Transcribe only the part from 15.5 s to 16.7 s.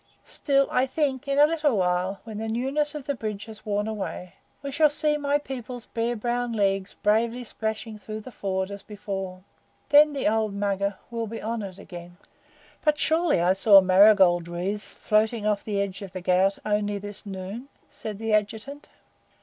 the edge of the Ghaut